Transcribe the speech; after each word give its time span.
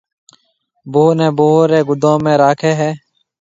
ڀوه 0.91 1.11
نَي 1.17 1.27
ڀوه 1.37 1.61
ريَ 1.69 1.79
گُدوم 1.87 2.19
۾ 2.31 2.33
راکَي 2.41 2.71
هيَ۔ 2.79 2.91